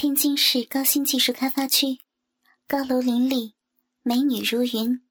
[0.00, 1.98] 天津市高新技术开发区，
[2.68, 3.54] 高楼林立，
[4.04, 5.02] 美女如云。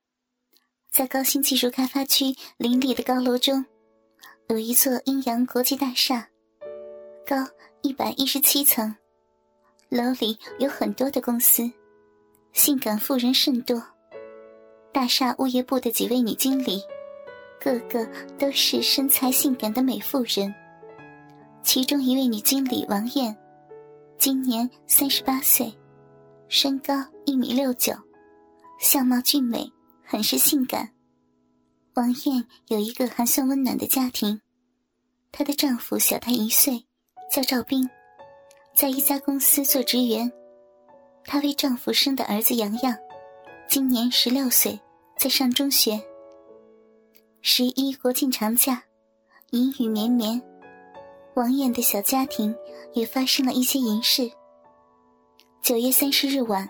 [0.89, 3.65] 在高新技术开发区林立的高楼中，
[4.47, 6.29] 有一座阴阳国际大厦，
[7.25, 7.35] 高
[7.81, 8.95] 一百一十七层，
[9.89, 11.69] 楼里有很多的公司，
[12.53, 13.83] 性感妇人甚多。
[14.93, 16.81] 大厦物业部的几位女经理，
[17.59, 18.07] 个个
[18.39, 20.55] 都是身材性感的美妇人。
[21.61, 23.37] 其中一位女经理王艳。
[24.19, 25.71] 今年三十八岁，
[26.49, 26.93] 身高
[27.25, 27.93] 一米六九，
[28.79, 29.71] 相貌俊美，
[30.03, 30.89] 很是性感。
[31.93, 34.41] 王艳有一个还算温暖的家庭，
[35.31, 36.83] 她的丈夫小她一岁，
[37.31, 37.87] 叫赵斌，
[38.75, 40.31] 在一家公司做职员。
[41.23, 42.97] 她为丈夫生的儿子洋洋，
[43.69, 44.79] 今年十六岁，
[45.17, 46.01] 在上中学。
[47.41, 48.83] 十一国庆长假，
[49.51, 50.41] 阴雨绵绵。
[51.37, 52.53] 王艳的小家庭
[52.93, 54.27] 也发生了一些淫事。
[55.61, 56.67] 九月三十日晚，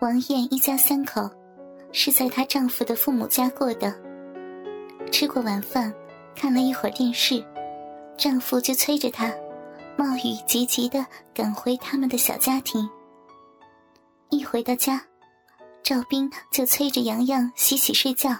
[0.00, 1.28] 王艳一家三口
[1.92, 3.92] 是在她丈夫的父母家过的。
[5.10, 5.92] 吃过晚饭，
[6.36, 7.44] 看了一会儿电视，
[8.16, 9.34] 丈夫就催着她，
[9.96, 12.88] 冒雨急急的赶回他们的小家庭。
[14.30, 15.04] 一回到家，
[15.82, 18.30] 赵斌就催着洋洋洗洗睡觉。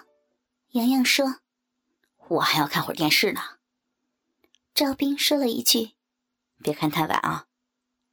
[0.75, 1.27] 洋洋说
[2.29, 3.41] ：“我还要看会儿电视呢。”
[4.79, 5.97] 赵斌说了一句
[6.63, 7.49] ：“别看太晚啊。”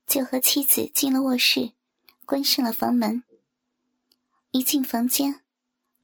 [0.07, 1.73] 就和妻子进了卧室，
[2.25, 3.23] 关上了房门。
[4.49, 5.43] 一进房间，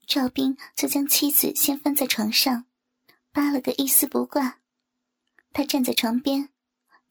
[0.06, 2.68] 赵斌就将妻子掀翻在床上，
[3.32, 4.60] 扒了个一丝不挂。
[5.52, 6.50] 他站在床边，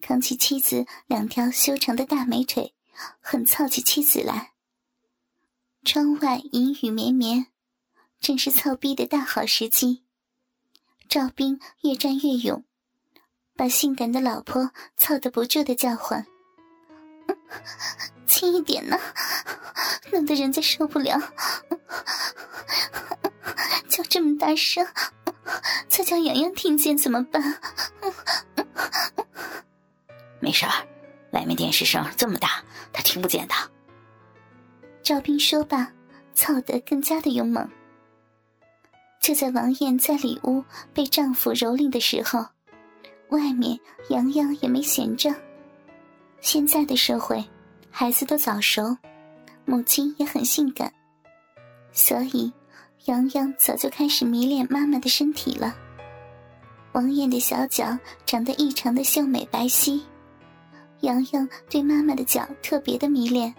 [0.00, 2.76] 扛起妻子两条修长的大美腿，
[3.18, 4.52] 狠操起妻子来。
[5.82, 7.48] 窗外阴雨绵绵，
[8.20, 10.04] 正是操逼的大好时机。
[11.08, 12.64] 赵斌越战越勇。
[13.60, 16.24] 把性感的老婆操得不住的叫唤
[18.26, 18.98] ：“轻一点呢，
[20.10, 21.20] 弄得人家受不了。
[23.86, 24.86] 叫这么大声，
[25.88, 27.60] 再叫洋洋听见怎么办？”
[30.40, 30.72] 没事儿，
[31.32, 33.54] 外面电视声这么大，他听不见的。
[35.02, 35.92] 赵斌说罢，
[36.32, 37.70] 操得更加的勇猛。
[39.20, 42.46] 就在王艳在里屋被丈夫蹂躏的时候。
[43.30, 43.78] 外面
[44.10, 45.34] 洋洋也没闲着。
[46.40, 47.44] 现在的社会，
[47.90, 48.96] 孩子都早熟，
[49.64, 50.92] 母亲也很性感，
[51.92, 52.52] 所以
[53.06, 55.74] 洋洋早就开始迷恋妈妈的身体了。
[56.92, 57.96] 王艳的小脚
[58.26, 60.00] 长得异常的秀美白皙，
[61.00, 63.54] 洋洋对妈妈的脚特别的迷恋。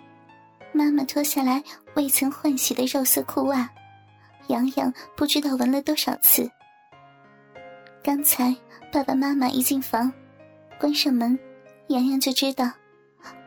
[0.74, 1.64] 妈妈脱下来
[1.96, 3.70] 未曾换洗的肉色裤袜，
[4.48, 6.50] 洋洋不知道闻了多少次。
[8.04, 8.56] 刚才。
[8.94, 10.12] 爸爸妈妈一进房，
[10.78, 11.40] 关上门，
[11.88, 12.70] 洋洋就知道，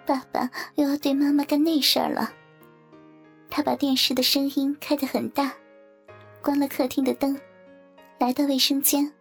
[0.06, 2.32] 爸爸又要对妈妈干那事儿了。
[3.50, 5.52] 他把电视的声音开得很大，
[6.40, 7.38] 关了客厅的灯，
[8.18, 9.12] 来到卫生间，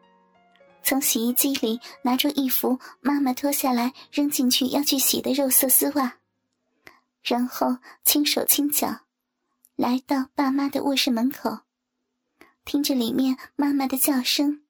[0.81, 6.19] 从洗衣机里拿出一副妈妈脱下来扔进去要去洗的肉色丝袜，
[7.21, 9.01] 然后轻手轻脚，
[9.75, 11.59] 来到爸妈的卧室门口，
[12.63, 14.62] 听着里面妈妈的叫声。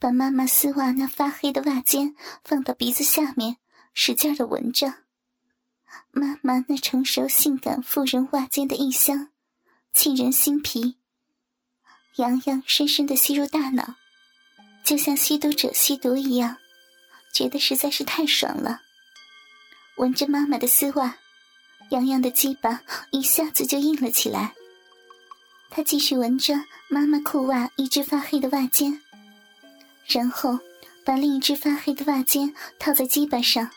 [0.00, 2.14] 把妈妈丝袜那发黑的袜尖
[2.44, 3.56] 放到鼻子下面，
[3.92, 4.94] 使劲的闻着。
[6.12, 9.30] 妈妈那成熟性感妇人袜尖的异香，
[9.92, 10.98] 沁人心脾。
[12.16, 13.96] 洋洋深深的吸入大脑，
[14.84, 16.56] 就像吸毒者吸毒一样，
[17.34, 18.80] 觉得实在是太爽了。
[19.96, 21.16] 闻着妈妈的丝袜，
[21.90, 24.54] 洋洋的鸡巴一下子就硬了起来。
[25.70, 26.54] 他继续闻着
[26.88, 29.02] 妈妈裤袜一只发黑的袜尖。
[30.08, 30.58] 然后，
[31.04, 33.70] 把另一只发黑的袜尖套在鸡巴上，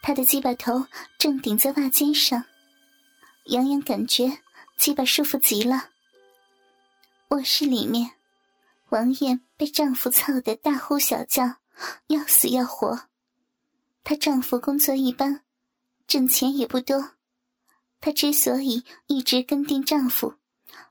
[0.00, 0.86] 他的鸡巴头
[1.18, 2.44] 正顶在袜尖上，
[3.44, 4.38] 洋洋感觉
[4.78, 5.90] 鸡巴舒服极了。
[7.28, 8.12] 卧室里面，
[8.88, 11.56] 王艳被丈夫操得大呼小叫，
[12.06, 13.08] 要死要活。
[14.02, 15.42] 她丈夫工作一般，
[16.06, 17.10] 挣钱也不多，
[18.00, 20.36] 她之所以一直跟定丈夫，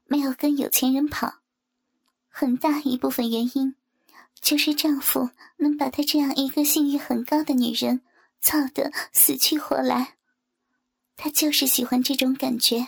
[0.05, 1.39] 没有跟有钱人跑，
[2.29, 3.75] 很大一部分原因。
[4.41, 8.01] 就是丈夫能把她这样一个性欲很高的女人
[8.39, 10.15] 操得死去活来，
[11.15, 12.87] 她就是喜欢这种感觉。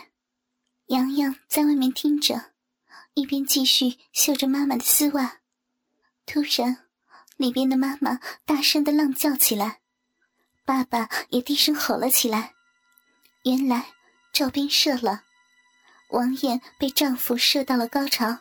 [0.86, 2.52] 洋洋在外面听着，
[3.14, 5.40] 一边继续嗅着妈妈的丝袜。
[6.26, 6.88] 突然，
[7.36, 9.80] 里边的妈妈大声的浪叫起来，
[10.64, 12.54] 爸爸也低声吼了起来。
[13.44, 13.86] 原来
[14.32, 15.24] 赵斌射了，
[16.10, 18.38] 王艳被丈夫射到了高潮，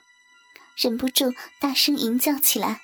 [0.76, 2.82] 忍不住大声吟叫起来。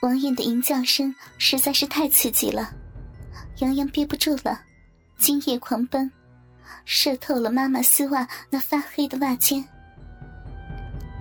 [0.00, 2.72] 王艳的淫叫声实在是太刺激了，
[3.58, 4.62] 洋洋憋不住了，
[5.18, 6.10] 精液狂奔，
[6.84, 9.64] 射透了妈妈丝袜那发黑的袜尖。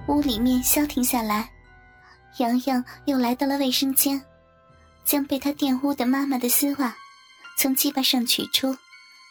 [0.08, 1.50] 屋里面消停下来，
[2.38, 4.22] 洋洋又来到了卫生间，
[5.04, 6.96] 将被他玷污的妈妈的丝袜
[7.58, 8.78] 从鸡巴上取出，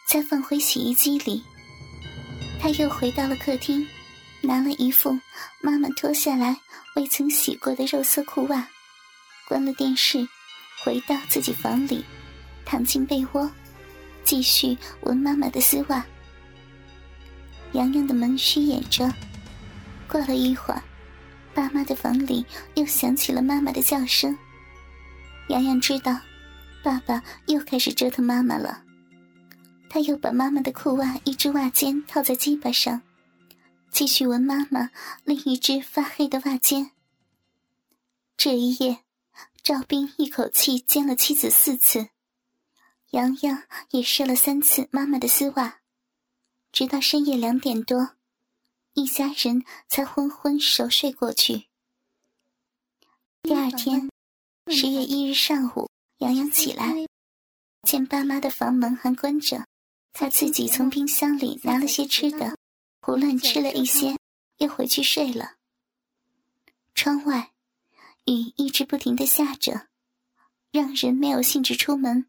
[0.09, 1.41] 再放回洗衣机里。
[2.59, 3.87] 他又回到了客厅，
[4.41, 5.17] 拿了一副
[5.61, 6.57] 妈妈脱下来
[6.95, 8.67] 未曾洗过的肉色裤袜，
[9.47, 10.27] 关了电视，
[10.83, 12.03] 回到自己房里，
[12.65, 13.49] 躺进被窝，
[14.25, 16.05] 继续闻妈妈的丝袜。
[17.71, 19.09] 洋洋的门虚掩着。
[20.05, 20.83] 过了一会儿，
[21.53, 22.45] 爸妈的房里
[22.75, 24.37] 又响起了妈妈的叫声。
[25.47, 26.19] 洋洋知道，
[26.83, 28.83] 爸爸又开始折腾妈妈了。
[29.89, 33.01] 他又把妈妈的裤袜一只袜尖套在鸡巴上，
[33.91, 34.89] 继续闻妈妈
[35.23, 36.91] 另一只发黑的袜尖。
[38.35, 38.99] 这一夜，
[39.67, 42.07] 赵斌一口气奸了妻子四次，
[43.09, 45.81] 洋洋也射了三次妈妈的丝袜，
[46.71, 48.15] 直到深夜两点多。
[48.93, 51.67] 一家人才昏昏熟睡过去。
[53.41, 54.09] 第二天，
[54.67, 55.89] 十月一日上午，
[56.19, 57.05] 洋洋起来，
[57.81, 59.67] 见爸妈的房门还关着，
[60.13, 62.57] 他自己从冰箱里拿了些吃的，
[63.01, 64.15] 胡乱吃了一些，
[64.59, 65.57] 又回去睡了。
[66.95, 67.51] 窗外，
[68.33, 69.87] 雨一直不停的下着，
[70.71, 72.27] 让人没有兴致出门，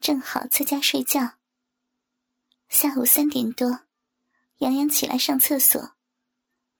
[0.00, 1.34] 正好在家睡觉。
[2.68, 3.80] 下午三点多。
[4.58, 5.94] 洋洋起来上厕所，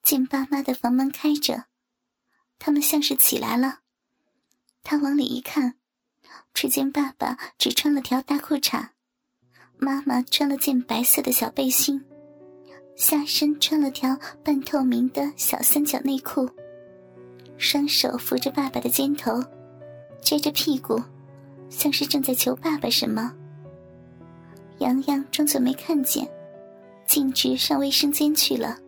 [0.05, 1.65] 见爸妈的房门开着，
[2.61, 3.81] 他们像是起来了。
[4.85, 5.79] 他往里一看，
[6.55, 8.91] 只见爸爸只穿了条大裤衩，
[9.79, 12.05] 妈妈穿了件白色的小背心，
[12.97, 16.49] 下身穿了条半透明的小三角内裤，
[17.63, 19.41] 双手扶着爸爸的肩头，
[20.21, 21.01] 撅着屁股，
[21.71, 23.33] 像是正在求爸爸什么。
[24.79, 26.29] 洋洋装作没看见。
[27.07, 28.79] 径直上卫生间去了。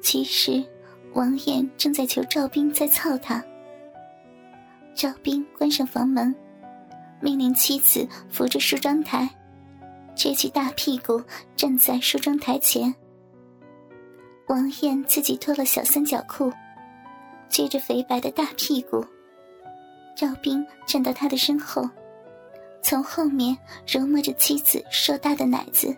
[0.00, 0.64] 其实，
[1.12, 3.44] 王艳正在求赵斌再操他。
[4.94, 6.32] 赵斌关上房门，
[7.20, 9.28] 命令妻子扶着梳妆台，
[10.16, 11.20] 撅起大屁股
[11.56, 12.94] 站在梳妆台前。
[14.46, 16.52] 王艳自己脱了小三角裤，
[17.54, 19.06] 撅着肥白的大屁股。
[20.16, 21.88] 赵斌站到他的身后，
[22.82, 23.56] 从后面
[23.86, 25.96] 揉摸着妻子硕大的奶子。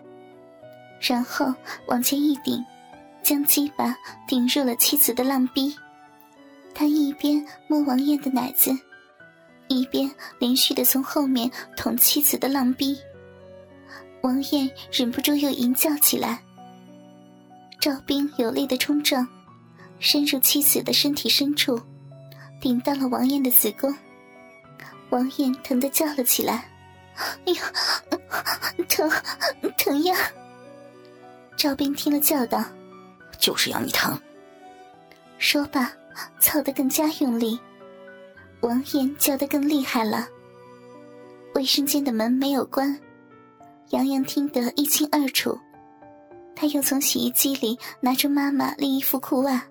[1.01, 1.51] 然后
[1.87, 2.63] 往前一顶，
[3.23, 5.75] 将鸡巴顶入了妻子的浪逼。
[6.75, 8.71] 他一边摸王艳的奶子，
[9.67, 10.07] 一边
[10.37, 12.95] 连续的从后面捅妻子的浪逼。
[14.21, 16.39] 王艳忍不住又淫叫起来。
[17.79, 19.27] 赵斌有力的冲撞，
[19.99, 21.79] 深入妻子的身体深处，
[22.61, 23.93] 顶到了王艳的子宫。
[25.09, 26.69] 王艳疼得叫了起来
[27.45, 27.61] ：“哎呀，
[28.89, 29.09] 疼，
[29.77, 30.15] 疼呀！”
[31.55, 32.63] 赵斌听了，叫道
[33.39, 34.19] ：“就是要你疼。”
[35.39, 35.91] 说罢，
[36.39, 37.59] 操得更加用力。
[38.61, 40.27] 王艳叫得更厉害了。
[41.55, 42.99] 卫生间的门没有关，
[43.89, 45.57] 洋洋听得一清二楚。
[46.55, 49.63] 他又从洗衣机里拿出妈妈另一副裤袜，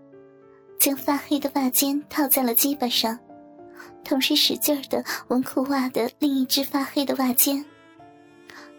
[0.79, 3.19] 将发黑的袜尖套在了鸡巴上，
[4.05, 7.65] 同时使劲的闻裤袜的另一只发黑的袜尖。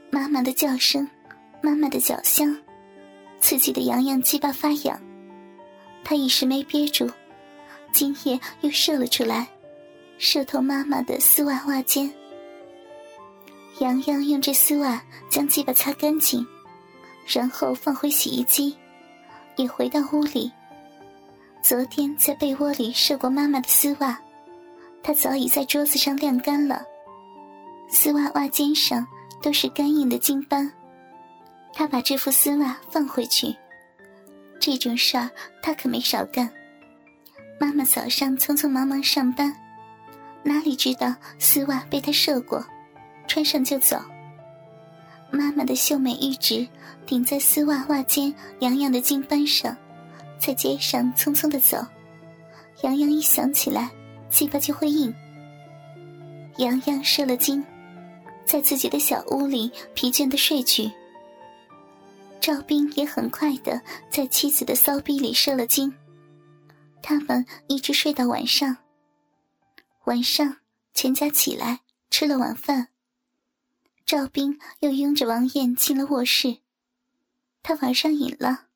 [0.09, 1.07] 妈妈的叫声，
[1.61, 2.57] 妈妈的脚香。
[3.39, 4.99] 刺激的洋洋鸡巴发痒，
[6.03, 7.07] 他一时没憋住，
[7.91, 9.47] 精液又射了出来，
[10.17, 12.11] 射透妈妈的丝袜袜尖。
[13.79, 14.99] 洋洋用这丝袜
[15.29, 16.45] 将鸡巴擦干净，
[17.27, 18.75] 然后放回洗衣机，
[19.55, 20.51] 也回到屋里。
[21.61, 24.17] 昨天在被窝里射过妈妈的丝袜，
[25.03, 26.81] 她早已在桌子上晾干了，
[27.89, 29.05] 丝袜袜尖上
[29.41, 30.71] 都是干硬的金斑。
[31.73, 33.55] 他把这副丝袜放回去，
[34.59, 35.29] 这种事儿
[35.61, 36.49] 他可没少干。
[37.59, 39.53] 妈妈早上匆匆忙忙上班，
[40.43, 42.65] 哪里知道丝袜被他射过，
[43.27, 44.01] 穿上就走。
[45.29, 46.67] 妈妈的秀美玉指
[47.05, 49.75] 顶在丝袜袜尖痒痒的金斑上，
[50.39, 51.77] 在街上匆匆的走。
[52.83, 53.89] 洋洋一想起来，
[54.29, 55.13] 鸡巴就会硬。
[56.57, 57.63] 洋洋射了精，
[58.45, 60.91] 在自己的小屋里疲倦的睡去。
[62.39, 65.93] 赵斌也很快的在妻子的骚逼里射了精，
[67.01, 68.77] 他们一直睡到晚上。
[70.05, 70.57] 晚上
[70.93, 72.87] 全家起来吃了晚饭，
[74.05, 76.59] 赵斌又拥着王艳进了卧室。
[77.61, 78.66] 他玩上瘾了，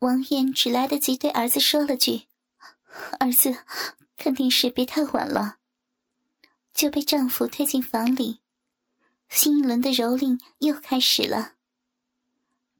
[0.00, 2.22] 王艳只来得及对儿子说了句
[3.20, 3.58] ：“儿子，
[4.16, 5.58] 肯定是别太晚了。”
[6.72, 8.40] 就被丈夫推进房里，
[9.28, 11.52] 新一轮的蹂躏又开始了。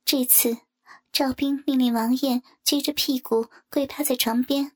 [0.02, 0.60] 这次，
[1.12, 4.72] 赵斌命令王艳撅着屁股跪趴在床边，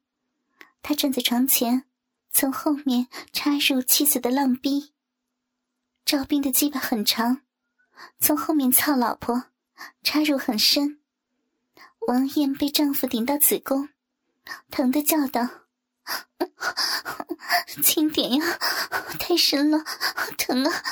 [0.82, 1.84] 他站在床前，
[2.30, 4.92] 从后面插入妻子的浪逼。
[6.04, 7.40] 赵斌的鸡巴很长，
[8.18, 9.44] 从后面操老婆，
[10.02, 11.00] 插入很深。
[12.06, 13.88] 王艳被丈夫顶到子宫，
[14.70, 15.48] 疼得叫道
[17.82, 18.58] ：“轻点呀，
[19.18, 19.82] 太深了，
[20.36, 20.82] 疼啊！”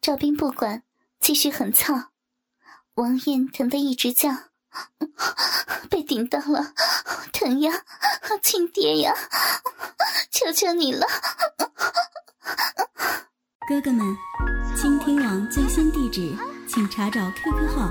[0.00, 0.84] 赵斌不管，
[1.18, 2.12] 继续狠操。
[2.94, 4.30] 王艳疼得一直叫
[5.90, 6.72] ：“被顶到了，
[7.32, 7.84] 疼呀，
[8.40, 9.12] 亲爹呀，
[10.30, 11.06] 求求你了！”
[13.68, 14.16] 哥哥们，
[14.76, 16.32] 倾听网最新地址，
[16.68, 17.90] 请查找 QQ 号